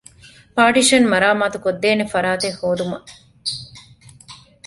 [0.57, 3.09] ޕާޓިޝަން މަރާމާތުކޮށްދޭނެ ފަރާތެއް ހޯދުމަށް